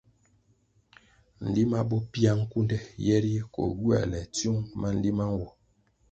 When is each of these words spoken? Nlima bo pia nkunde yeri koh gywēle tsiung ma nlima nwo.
Nlima 1.45 1.79
bo 1.89 1.97
pia 2.11 2.31
nkunde 2.41 2.77
yeri 3.05 3.33
koh 3.53 3.71
gywēle 3.79 4.19
tsiung 4.35 4.61
ma 4.79 4.87
nlima 4.95 5.25
nwo. 5.33 5.47